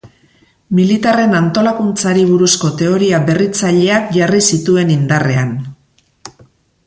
Militarren 0.77 1.35
antolakuntzari 1.39 2.23
buruzko 2.29 2.71
teoria 2.79 3.21
berritzaileak 3.27 4.09
jarri 4.17 4.43
zituen 4.55 4.95
indarrean. 4.99 5.55